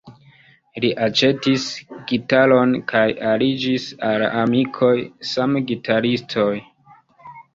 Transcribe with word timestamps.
Li 0.83 0.87
aĉetis 1.07 1.65
gitaron 2.11 2.73
kaj 2.93 3.03
aliĝis 3.33 3.85
al 4.09 4.25
amikoj, 4.41 4.91
same 5.35 5.61
gitaristoj. 5.73 6.49